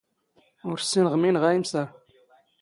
[0.69, 1.87] ⵓⵔ ⵙⵙⵉⵏⵖ ⵎⵉⵏ ⵖⴰ ⵉⵎⵙⴰⵔ.